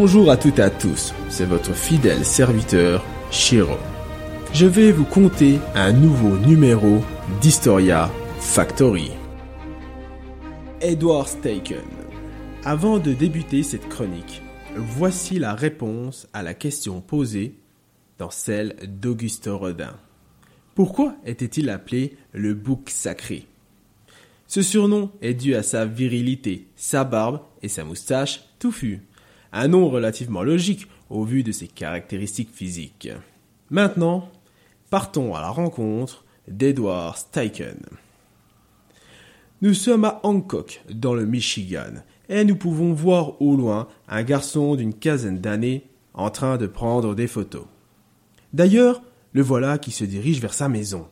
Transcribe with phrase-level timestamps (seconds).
[0.00, 3.74] Bonjour à toutes et à tous, c'est votre fidèle serviteur, Shiro.
[4.54, 7.00] Je vais vous conter un nouveau numéro
[7.40, 8.08] d'Historia
[8.38, 9.10] Factory.
[10.80, 11.82] Edward Staken.
[12.64, 14.40] Avant de débuter cette chronique,
[14.76, 17.56] voici la réponse à la question posée
[18.18, 19.96] dans celle d'Auguste Rodin.
[20.76, 23.46] Pourquoi était-il appelé le bouc sacré?
[24.46, 29.02] Ce surnom est dû à sa virilité, sa barbe et sa moustache touffue.
[29.52, 33.08] Un nom relativement logique au vu de ses caractéristiques physiques.
[33.70, 34.30] Maintenant,
[34.90, 37.80] partons à la rencontre d'Edward Steichen.
[39.60, 44.76] Nous sommes à Hancock, dans le Michigan, et nous pouvons voir au loin un garçon
[44.76, 47.64] d'une quinzaine d'années en train de prendre des photos.
[48.52, 51.08] D'ailleurs, le voilà qui se dirige vers sa maison.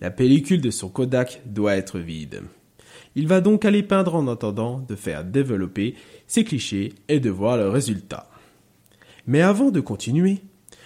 [0.00, 2.42] La pellicule de son Kodak doit être vide.
[3.16, 5.94] Il va donc aller peindre en attendant de faire développer
[6.26, 8.30] ses clichés et de voir le résultat.
[9.26, 10.42] Mais avant de continuer,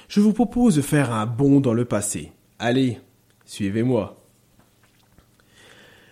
[0.08, 2.32] je vous propose de faire un bond dans le passé.
[2.58, 2.98] Allez,
[3.44, 4.20] suivez-moi.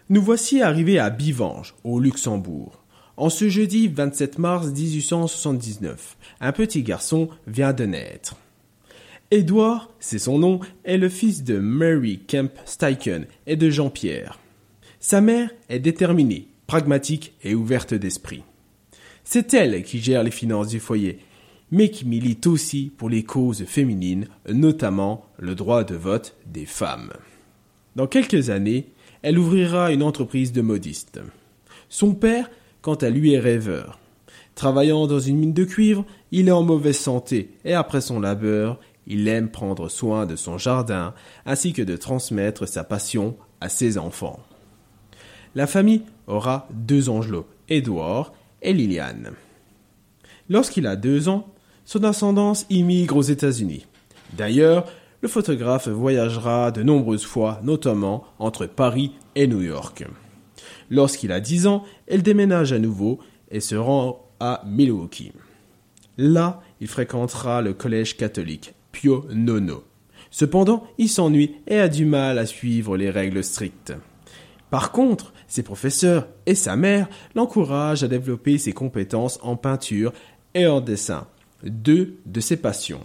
[0.09, 2.83] Nous voici arrivés à Bivange, au Luxembourg.
[3.17, 8.37] En ce jeudi 27 mars 1879, un petit garçon vient de naître.
[9.31, 14.39] Édouard, c'est son nom, est le fils de Mary Kemp Steichen et de Jean-Pierre.
[15.05, 18.45] Sa mère est déterminée, pragmatique et ouverte d'esprit.
[19.25, 21.19] C'est elle qui gère les finances du foyer,
[21.72, 27.12] mais qui milite aussi pour les causes féminines, notamment le droit de vote des femmes.
[27.97, 31.20] Dans quelques années, elle ouvrira une entreprise de modiste.
[31.89, 32.48] Son père,
[32.81, 33.98] quant à lui, est rêveur.
[34.55, 38.78] Travaillant dans une mine de cuivre, il est en mauvaise santé et après son labeur,
[39.09, 41.12] il aime prendre soin de son jardin
[41.44, 44.38] ainsi que de transmettre sa passion à ses enfants.
[45.55, 48.33] La famille aura deux angelots, Édouard
[48.63, 49.33] et Liliane.
[50.49, 51.47] Lorsqu'il a deux ans,
[51.85, 53.87] son ascendance immigre aux États-Unis.
[54.33, 54.87] D'ailleurs,
[55.21, 60.05] le photographe voyagera de nombreuses fois, notamment entre Paris et New York.
[60.91, 63.19] Lorsqu'il a dix ans, elle déménage à nouveau
[63.51, 65.33] et se rend à Milwaukee.
[66.19, 69.84] Là, il fréquentera le collège catholique Pio Nono.
[70.31, 73.93] Cependant, il s'ennuie et a du mal à suivre les règles strictes.
[74.71, 80.15] Par contre, ses professeurs et sa mère l'encouragent à développer ses compétences en peinture
[80.55, 81.27] et en dessin,
[81.63, 83.03] deux de ses passions.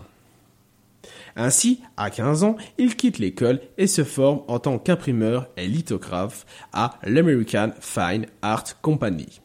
[1.36, 6.46] Ainsi, à 15 ans, il quitte l'école et se forme en tant qu'imprimeur et lithographe
[6.72, 9.42] à l'American Fine Art Company.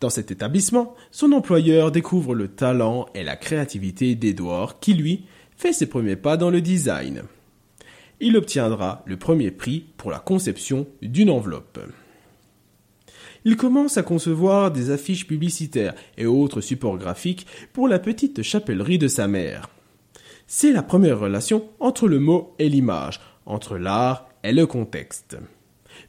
[0.00, 5.24] Dans cet établissement, son employeur découvre le talent et la créativité d'Edouard qui, lui,
[5.56, 7.22] fait ses premiers pas dans le design.
[8.20, 11.80] Il obtiendra le premier prix pour la conception d'une enveloppe.
[13.48, 18.98] Il commence à concevoir des affiches publicitaires et autres supports graphiques pour la petite chapellerie
[18.98, 19.70] de sa mère.
[20.46, 25.38] C'est la première relation entre le mot et l'image, entre l'art et le contexte.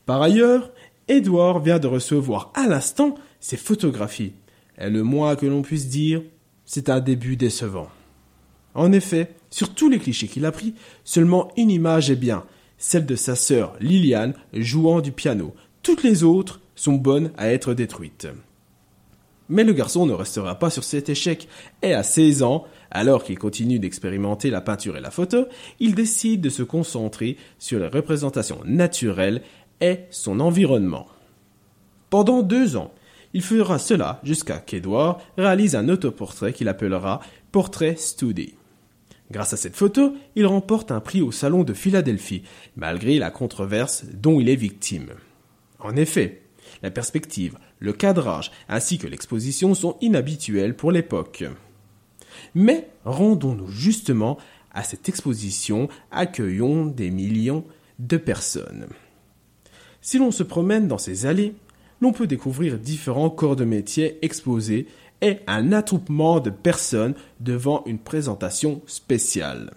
[0.05, 0.69] Par ailleurs,
[1.07, 4.33] Edouard vient de recevoir à l'instant ses photographies.
[4.77, 6.21] Et le moins que l'on puisse dire,
[6.65, 7.87] c'est un début décevant.
[8.73, 10.73] En effet, sur tous les clichés qu'il a pris,
[11.05, 12.43] seulement une image est bien,
[12.77, 15.55] celle de sa sœur Liliane jouant du piano.
[15.83, 18.27] Toutes les autres sont bonnes à être détruites.
[19.49, 21.47] Mais le garçon ne restera pas sur cet échec,
[21.81, 25.47] et à 16 ans, alors qu'il continue d'expérimenter la peinture et la photo,
[25.79, 29.41] il décide de se concentrer sur les représentations naturelles
[29.81, 31.07] et son environnement.
[32.09, 32.93] Pendant deux ans,
[33.33, 37.19] il fera cela jusqu'à qu'Edouard réalise un autoportrait qu'il appellera
[37.51, 38.53] Portrait Study.
[39.31, 42.43] Grâce à cette photo, il remporte un prix au Salon de Philadelphie,
[42.75, 45.09] malgré la controverse dont il est victime.
[45.79, 46.41] En effet,
[46.81, 51.43] la perspective, le cadrage ainsi que l'exposition sont inhabituels pour l'époque.
[52.55, 54.37] Mais rendons-nous justement
[54.71, 57.65] à cette exposition accueillons des millions
[57.99, 58.87] de personnes.
[60.01, 61.53] Si l'on se promène dans ces allées,
[62.01, 64.87] l'on peut découvrir différents corps de métier exposés
[65.21, 69.73] et un attroupement de personnes devant une présentation spéciale.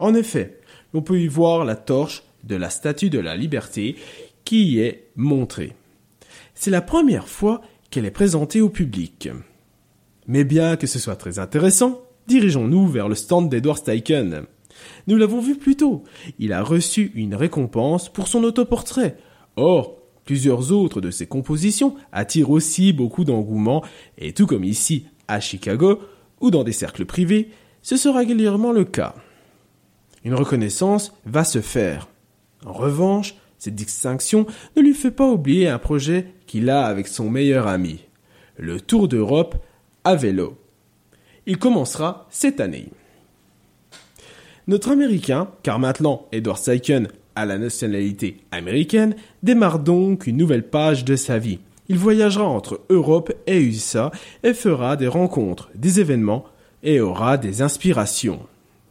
[0.00, 0.58] En effet,
[0.92, 3.96] l'on peut y voir la torche de la Statue de la Liberté
[4.44, 5.72] qui y est montrée.
[6.54, 7.60] C'est la première fois
[7.90, 9.28] qu'elle est présentée au public.
[10.26, 14.44] Mais bien que ce soit très intéressant, dirigeons-nous vers le stand d'Edward Steichen.
[15.06, 16.02] Nous l'avons vu plus tôt.
[16.38, 19.16] Il a reçu une récompense pour son autoportrait.
[19.56, 23.84] Or, Plusieurs autres de ses compositions attirent aussi beaucoup d'engouement,
[24.16, 26.00] et tout comme ici, à Chicago,
[26.40, 27.50] ou dans des cercles privés,
[27.82, 29.14] ce sera régulièrement le cas.
[30.24, 32.08] Une reconnaissance va se faire.
[32.64, 33.34] En revanche,
[33.64, 34.44] cette distinction
[34.76, 38.00] ne lui fait pas oublier un projet qu'il a avec son meilleur ami,
[38.58, 39.56] le Tour d'Europe
[40.04, 40.58] à vélo.
[41.46, 42.88] Il commencera cette année.
[44.66, 51.06] Notre Américain, car maintenant Edward Saiken a la nationalité américaine, démarre donc une nouvelle page
[51.06, 51.60] de sa vie.
[51.88, 54.10] Il voyagera entre Europe et USA
[54.42, 56.44] et fera des rencontres, des événements
[56.82, 58.40] et aura des inspirations.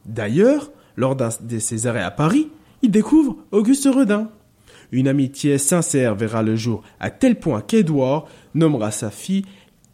[0.07, 2.49] D'ailleurs, lors d'un de ses arrêts à Paris,
[2.81, 4.31] il découvre Auguste Redin.
[4.93, 9.43] Une amitié sincère verra le jour, à tel point qu'Edouard nommera sa fille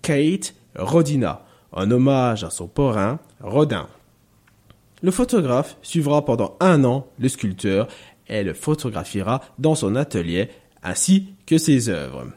[0.02, 3.88] Kate Rodina, en hommage à son parrain Rodin.
[5.02, 7.88] Le photographe suivra pendant un an le sculpteur
[8.28, 10.50] et le photographiera dans son atelier
[10.84, 12.28] ainsi que ses œuvres.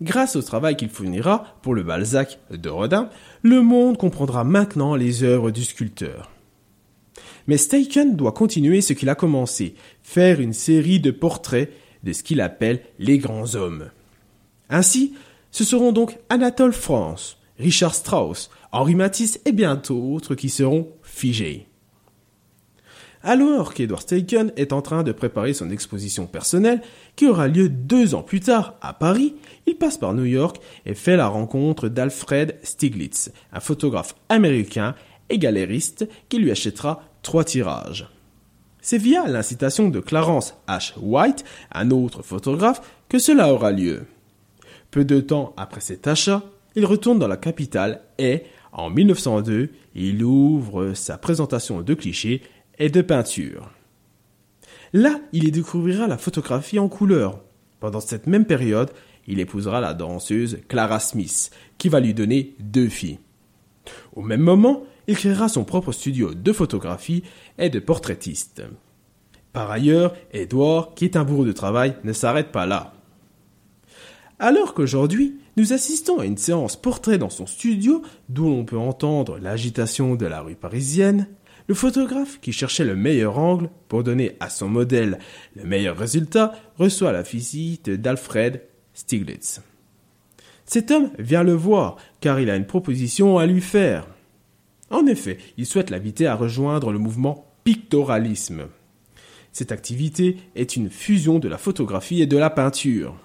[0.00, 3.10] Grâce au travail qu'il fournira pour le Balzac de Rodin,
[3.42, 6.32] le monde comprendra maintenant les œuvres du sculpteur.
[7.46, 11.70] Mais Steichen doit continuer ce qu'il a commencé, faire une série de portraits
[12.02, 13.90] de ce qu'il appelle les grands hommes.
[14.68, 15.14] Ainsi,
[15.50, 21.66] ce seront donc Anatole France, Richard Strauss, Henri Matisse et bien d'autres qui seront figés.
[23.24, 26.82] Alors qu'Edward Steichen est en train de préparer son exposition personnelle,
[27.14, 30.56] qui aura lieu deux ans plus tard à Paris, il passe par New York
[30.86, 34.96] et fait la rencontre d'Alfred Stieglitz, un photographe américain
[35.28, 38.08] et galériste qui lui achètera trois tirages.
[38.84, 40.94] C'est via l'incitation de Clarence H.
[41.00, 44.06] White, un autre photographe, que cela aura lieu.
[44.90, 46.42] Peu de temps après cet achat,
[46.74, 48.42] il retourne dans la capitale et,
[48.72, 52.42] en 1902, il ouvre sa présentation de clichés
[52.80, 53.70] et de peinture.
[54.92, 57.38] Là, il y découvrira la photographie en couleur.
[57.78, 58.90] Pendant cette même période,
[59.28, 63.20] il épousera la danseuse Clara Smith, qui va lui donner deux filles.
[64.16, 67.22] Au même moment, il créera son propre studio de photographie
[67.58, 68.62] et de portraitiste.
[69.52, 72.94] Par ailleurs, Edouard, qui est un bourreau de travail, ne s'arrête pas là.
[74.38, 78.00] Alors qu'aujourd'hui, nous assistons à une séance portrait dans son studio,
[78.30, 81.28] d'où l'on peut entendre l'agitation de la rue parisienne,
[81.66, 85.18] le photographe, qui cherchait le meilleur angle pour donner à son modèle
[85.54, 88.62] le meilleur résultat, reçoit la visite d'Alfred
[88.94, 89.60] Stieglitz.
[90.64, 94.06] Cet homme vient le voir, car il a une proposition à lui faire.
[94.92, 98.68] En effet, il souhaite l'inviter à rejoindre le mouvement pictoralisme.
[99.50, 103.16] Cette activité est une fusion de la photographie et de la peinture.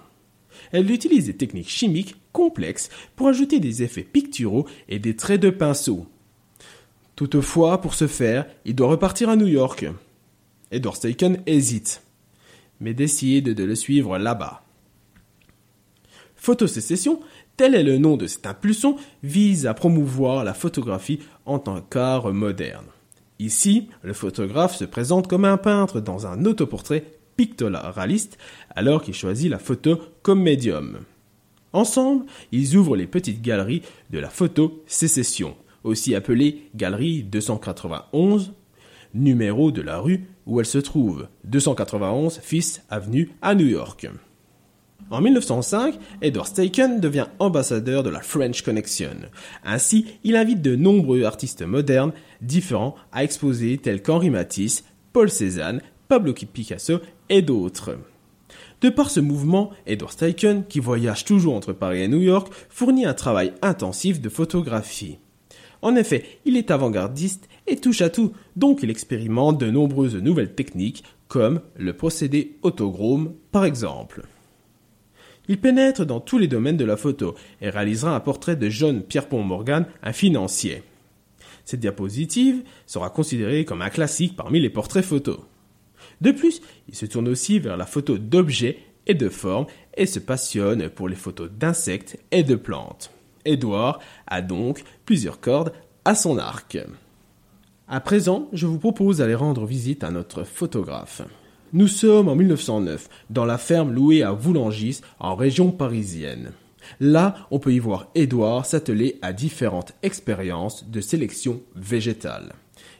[0.72, 5.50] Elle utilise des techniques chimiques complexes pour ajouter des effets picturaux et des traits de
[5.50, 6.06] pinceau.
[7.16, 9.86] Toutefois, pour ce faire, il doit repartir à New York.
[10.70, 12.02] Edward Steichen hésite,
[12.80, 14.64] mais décide de le suivre là-bas.
[16.36, 17.20] Photosécession,
[17.58, 22.32] tel est le nom de cette impulsion, vise à promouvoir la photographie en tant qu'art
[22.32, 22.86] moderne.
[23.40, 27.04] Ici, le photographe se présente comme un peintre dans un autoportrait
[27.36, 28.38] pictorialiste
[28.74, 31.00] alors qu'il choisit la photo comme médium.
[31.72, 38.52] Ensemble, ils ouvrent les petites galeries de la photo sécession, aussi appelée Galerie 291,
[39.14, 44.08] numéro de la rue où elle se trouve, 291 Fifth Avenue à New York.
[45.10, 49.16] En 1905, Edward Steichen devient ambassadeur de la French Connection.
[49.64, 52.12] Ainsi, il invite de nombreux artistes modernes
[52.42, 56.98] différents à exposer tels qu'Henri Matisse, Paul Cézanne, Pablo Picasso
[57.30, 57.96] et d'autres.
[58.82, 63.06] De par ce mouvement, Edward Steichen, qui voyage toujours entre Paris et New York, fournit
[63.06, 65.18] un travail intensif de photographie.
[65.80, 70.54] En effet, il est avant-gardiste et touche à tout, donc il expérimente de nombreuses nouvelles
[70.54, 74.22] techniques, comme le procédé autochrome par exemple.
[75.48, 79.02] Il pénètre dans tous les domaines de la photo et réalisera un portrait de John
[79.02, 80.82] Pierpont Morgan, un financier.
[81.64, 85.40] Cette diapositive sera considérée comme un classique parmi les portraits photos.
[86.20, 90.18] De plus, il se tourne aussi vers la photo d'objets et de formes et se
[90.18, 93.10] passionne pour les photos d'insectes et de plantes.
[93.44, 95.72] Édouard a donc plusieurs cordes
[96.04, 96.78] à son arc.
[97.86, 101.22] À présent, je vous propose d'aller rendre visite à notre photographe.
[101.74, 106.52] Nous sommes en 1909, dans la ferme louée à Voulangis, en région parisienne.
[106.98, 112.54] Là, on peut y voir Édouard s'atteler à différentes expériences de sélection végétale.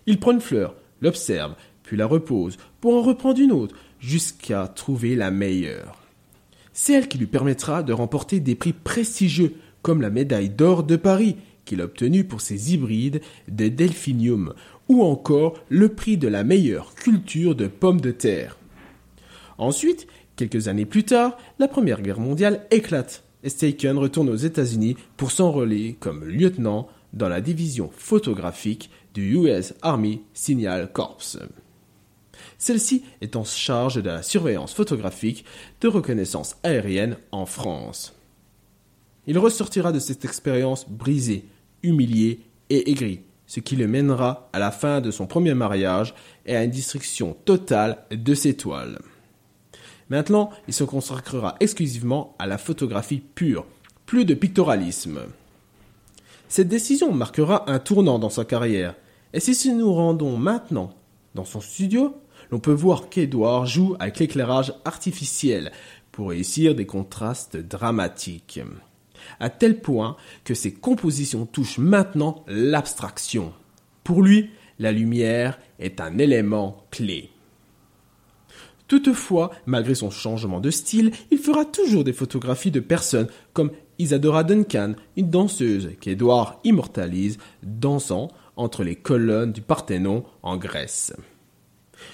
[0.07, 5.17] Il prend une fleur, l'observe, puis la repose, pour en reprendre une autre, jusqu'à trouver
[5.17, 6.03] la meilleure.
[6.75, 10.97] C'est elle qui lui permettra de remporter des prix prestigieux comme la médaille d'or de
[10.97, 14.53] Paris qu'il a obtenue pour ses hybrides de delphinium,
[14.89, 18.58] ou encore le prix de la meilleure culture de pommes de terre.
[19.59, 24.97] Ensuite, quelques années plus tard, la Première Guerre mondiale éclate et Steichen retourne aux États-Unis
[25.17, 31.23] pour s'enrôler comme lieutenant dans la division photographique du US Army Signal Corps.
[32.59, 35.45] Celle-ci est en charge de la surveillance photographique
[35.81, 38.15] de reconnaissance aérienne en France.
[39.27, 41.45] Il ressortira de cette expérience brisé,
[41.83, 43.21] humilié et aigri.
[43.47, 47.35] ce qui le mènera à la fin de son premier mariage et à une destruction
[47.47, 48.99] totale de ses toiles.
[50.11, 53.67] Maintenant, il se consacrera exclusivement à la photographie pure,
[54.07, 55.21] plus de pictoralisme.
[56.49, 58.95] Cette décision marquera un tournant dans sa carrière,
[59.35, 60.95] et si nous rendons maintenant
[61.35, 62.17] dans son studio,
[62.51, 65.73] l'on peut voir qu'Edouard joue avec l'éclairage artificiel
[66.11, 68.61] pour réussir des contrastes dramatiques
[69.41, 73.53] à tel point que ses compositions touchent maintenant l'abstraction.
[74.05, 77.31] Pour lui, la lumière est un élément clé.
[78.89, 84.45] Toutefois, malgré son changement de style, il fera toujours des photographies de personnes comme Isadora
[84.45, 91.13] Duncan, une danseuse qu'Edouard immortalise dansant entre les colonnes du Parthénon en Grèce.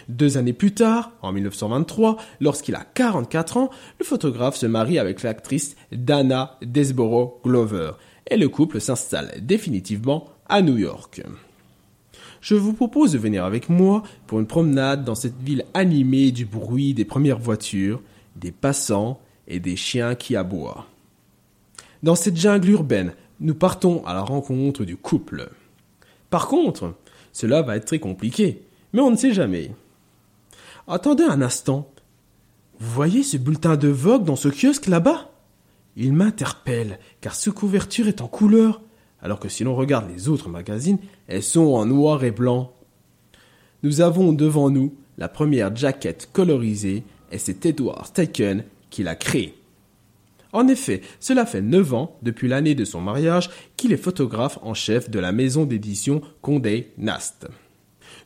[0.09, 5.23] Deux années plus tard, en 1923, lorsqu'il a 44 ans, le photographe se marie avec
[5.23, 7.93] l'actrice Dana Desborough Glover
[8.31, 11.23] et le couple s'installe définitivement à New York.
[12.45, 16.45] Je vous propose de venir avec moi pour une promenade dans cette ville animée du
[16.45, 18.03] bruit des premières voitures,
[18.37, 20.87] des passants et des chiens qui aboient.
[22.03, 25.53] Dans cette jungle urbaine, nous partons à la rencontre du couple.
[26.29, 26.93] Par contre,
[27.33, 28.61] cela va être très compliqué,
[28.93, 29.71] mais on ne sait jamais.
[30.87, 31.91] Attendez un instant.
[32.79, 35.31] Vous voyez ce bulletin de Vogue dans ce kiosque là-bas?
[35.97, 38.83] Il m'interpelle, car ce couverture est en couleur,
[39.25, 42.73] alors que si l'on regarde les autres magazines, elles sont en noir et blanc.
[43.83, 49.55] Nous avons devant nous la première jaquette colorisée, et c'est Edward Steichen qui l'a créée.
[50.53, 54.75] En effet, cela fait neuf ans, depuis l'année de son mariage, qu'il est photographe en
[54.75, 57.49] chef de la maison d'édition Condé Nast.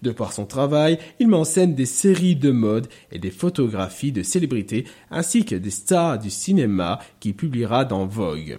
[0.03, 4.13] De par son travail, il met en scène des séries de mode et des photographies
[4.13, 8.59] de célébrités ainsi que des stars du cinéma qu'il publiera dans Vogue.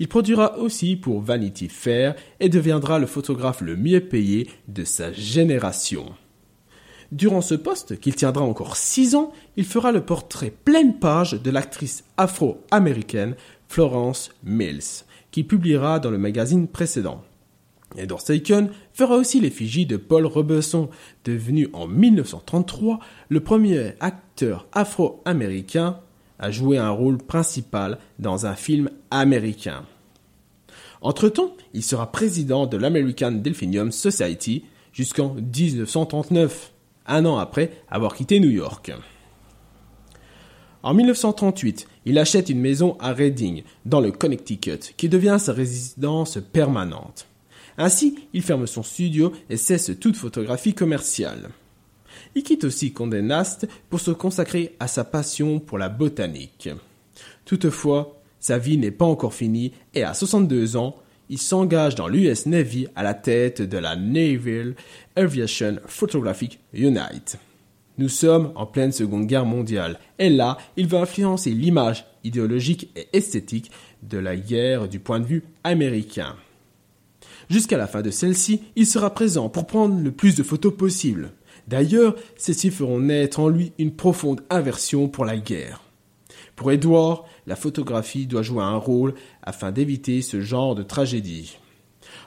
[0.00, 5.12] Il produira aussi pour Vanity Fair et deviendra le photographe le mieux payé de sa
[5.12, 6.14] génération.
[7.10, 11.50] Durant ce poste, qu'il tiendra encore six ans, il fera le portrait pleine page de
[11.50, 13.34] l'actrice afro-américaine
[13.66, 17.24] Florence Mills, qu'il publiera dans le magazine précédent.
[17.96, 20.90] Edward Steichen fera aussi l'effigie de Paul Robeson,
[21.24, 23.00] devenu en 1933
[23.30, 26.00] le premier acteur afro-américain
[26.38, 29.84] à jouer un rôle principal dans un film américain.
[31.00, 36.72] Entre-temps, il sera président de l'American Delphinium Society jusqu'en 1939,
[37.06, 38.92] un an après avoir quitté New York.
[40.82, 46.38] En 1938, il achète une maison à Reading, dans le Connecticut, qui devient sa résidence
[46.52, 47.26] permanente.
[47.76, 51.50] Ainsi, il ferme son studio et cesse toute photographie commerciale.
[52.34, 56.68] Il quitte aussi Condé Nast pour se consacrer à sa passion pour la botanique.
[57.44, 60.96] Toutefois, sa vie n'est pas encore finie et à 62 ans,
[61.30, 64.74] il s'engage dans l'US Navy à la tête de la Naval
[65.16, 67.36] Aviation Photographic Unit.
[67.98, 73.08] Nous sommes en pleine Seconde Guerre mondiale et là, il va influencer l'image idéologique et
[73.12, 73.70] esthétique
[74.02, 76.36] de la guerre du point de vue américain.
[77.50, 81.32] Jusqu'à la fin de celle-ci, il sera présent pour prendre le plus de photos possible.
[81.68, 85.82] D'ailleurs, celles-ci feront naître en lui une profonde aversion pour la guerre.
[86.56, 91.58] Pour Edouard, la photographie doit jouer un rôle afin d'éviter ce genre de tragédie.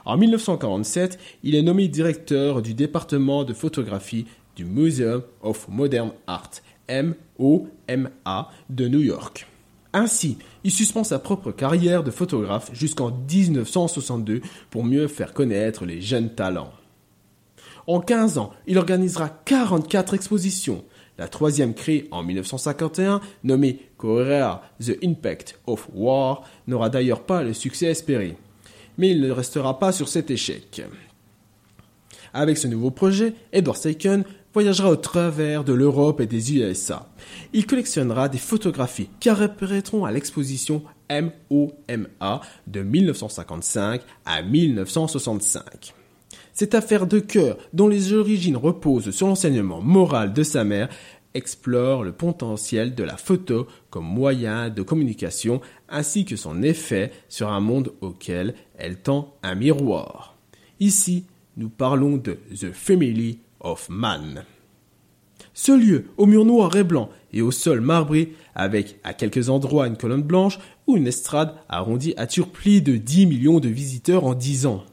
[0.04, 6.50] En 1947, il est nommé directeur du département de photographie du Museum of Modern Art,
[6.88, 9.48] MOMA, de New York.
[9.92, 16.00] Ainsi, il suspend sa propre carrière de photographe jusqu'en 1962 pour mieux faire connaître les
[16.00, 16.72] jeunes talents.
[17.86, 20.84] En 15 ans, il organisera 44 expositions.
[21.18, 27.52] La troisième créée en 1951, nommée Korea The Impact of War, n'aura d'ailleurs pas le
[27.52, 28.36] succès espéré.
[28.98, 30.82] Mais il ne restera pas sur cet échec.
[32.32, 34.24] Avec ce nouveau projet, Edward Steichen
[34.54, 37.08] voyagera au travers de l'Europe et des USA.
[37.52, 45.94] Il collectionnera des photographies qui apparaîtront à l'exposition MOMA de 1955 à 1965.
[46.52, 50.88] Cette affaire de cœur, dont les origines reposent sur l'enseignement moral de sa mère,
[51.34, 57.48] explore le potentiel de la photo comme moyen de communication ainsi que son effet sur
[57.48, 60.36] un monde auquel elle tend un miroir.
[60.78, 61.24] Ici,
[61.56, 64.44] nous parlons de The Family of Man.
[65.54, 69.86] Ce lieu, au mur noir et blanc et au sol marbré, avec à quelques endroits
[69.86, 74.34] une colonne blanche ou une estrade arrondie attire plus de 10 millions de visiteurs en
[74.34, 74.84] 10 ans.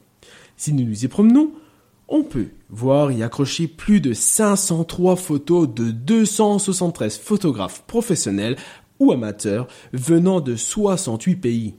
[0.60, 1.54] Si nous nous y promenons,
[2.10, 8.58] on peut voir y accrocher plus de 503 photos de 273 photographes professionnels
[9.00, 11.76] ou amateurs venant de 68 pays.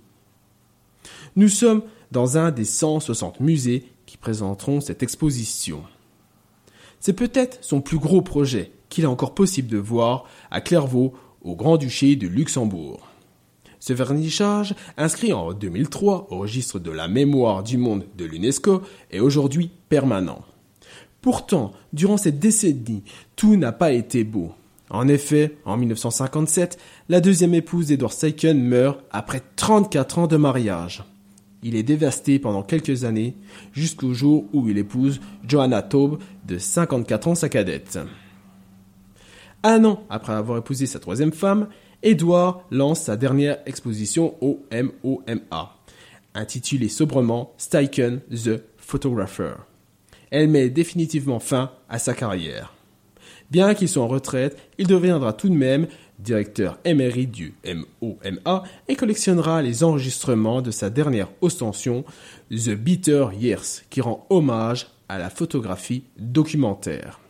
[1.36, 5.82] Nous sommes dans un des 160 musées qui présenteront cette exposition.
[7.00, 11.54] C'est peut-être son plus gros projet qu'il est encore possible de voir à Clairvaux, au
[11.54, 13.09] Grand-Duché de Luxembourg.
[13.80, 19.20] Ce vernissage, inscrit en 2003 au registre de la mémoire du monde de l'UNESCO, est
[19.20, 20.44] aujourd'hui permanent.
[21.22, 23.02] Pourtant, durant cette décennie,
[23.36, 24.52] tout n'a pas été beau.
[24.90, 31.04] En effet, en 1957, la deuxième épouse d'Edward Steichen meurt après 34 ans de mariage.
[31.62, 33.36] Il est dévasté pendant quelques années,
[33.72, 37.98] jusqu'au jour où il épouse Johanna Taube, de 54 ans, sa cadette.
[39.62, 41.68] Un an après avoir épousé sa troisième femme,
[42.02, 45.76] Edward lance sa dernière exposition au MOMA,
[46.34, 49.52] intitulée sobrement Steichen the Photographer.
[50.30, 52.72] Elle met définitivement fin à sa carrière.
[53.50, 55.88] Bien qu'il soit en retraite, il deviendra tout de même
[56.18, 62.04] directeur émérite du MOMA et collectionnera les enregistrements de sa dernière ostension,
[62.50, 67.20] The Bitter Years, qui rend hommage à la photographie documentaire.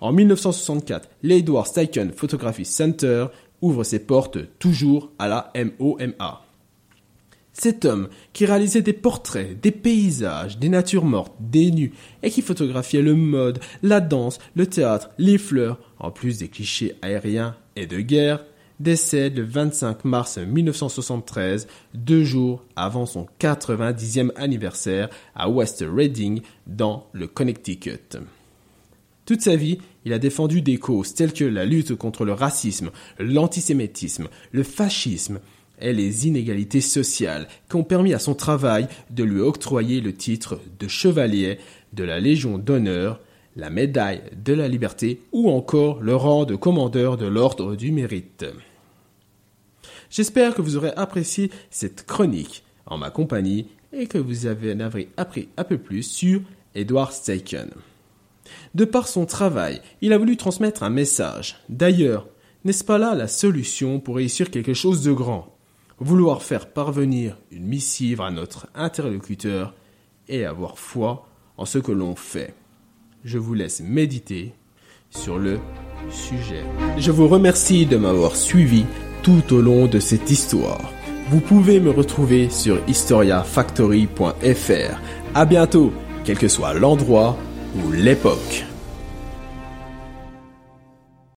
[0.00, 3.26] En 1964, l'Edward Steichen Photography Center
[3.62, 6.42] ouvre ses portes toujours à la MOMA.
[7.52, 12.42] Cet homme qui réalisait des portraits, des paysages, des natures mortes, des nus, et qui
[12.42, 17.86] photographiait le mode, la danse, le théâtre, les fleurs, en plus des clichés aériens et
[17.86, 18.44] de guerre,
[18.78, 27.06] décède le 25 mars 1973, deux jours avant son 90e anniversaire à West Reading, dans
[27.12, 28.16] le Connecticut.
[29.26, 32.90] Toute sa vie, il a défendu des causes telles que la lutte contre le racisme,
[33.18, 35.40] l'antisémitisme, le fascisme
[35.80, 40.60] et les inégalités sociales qui ont permis à son travail de lui octroyer le titre
[40.78, 41.58] de chevalier
[41.92, 43.20] de la Légion d'honneur,
[43.56, 48.44] la médaille de la liberté ou encore le rang de commandeur de l'ordre du mérite.
[50.10, 54.76] J'espère que vous aurez apprécié cette chronique en ma compagnie et que vous avez
[55.16, 56.40] appris un peu plus sur
[56.74, 57.70] Edward Steichen.
[58.74, 61.56] De par son travail, il a voulu transmettre un message.
[61.68, 62.28] D'ailleurs,
[62.64, 65.56] n'est-ce pas là la solution pour réussir quelque chose de grand?
[65.98, 69.74] Vouloir faire parvenir une missive à notre interlocuteur
[70.28, 72.54] et avoir foi en ce que l'on fait.
[73.24, 74.54] Je vous laisse méditer
[75.10, 75.58] sur le
[76.10, 76.64] sujet.
[76.96, 78.86] Je vous remercie de m'avoir suivi
[79.22, 80.90] tout au long de cette histoire.
[81.28, 85.00] Vous pouvez me retrouver sur historiafactory.fr.
[85.34, 85.92] À bientôt,
[86.24, 87.36] quel que soit l'endroit
[87.74, 88.69] ou l'époque.